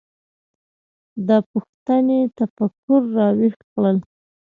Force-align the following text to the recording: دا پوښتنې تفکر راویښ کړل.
دا 1.27 1.37
پوښتنې 1.51 2.19
تفکر 2.37 3.01
راویښ 3.17 3.55
کړل. 3.71 3.97